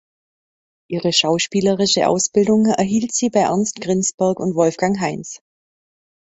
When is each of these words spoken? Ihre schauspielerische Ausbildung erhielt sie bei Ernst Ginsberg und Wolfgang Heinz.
Ihre 0.89 1.13
schauspielerische 1.13 2.07
Ausbildung 2.07 2.65
erhielt 2.65 3.13
sie 3.13 3.29
bei 3.29 3.41
Ernst 3.41 3.81
Ginsberg 3.81 4.39
und 4.39 4.55
Wolfgang 4.55 4.99
Heinz. 4.99 5.43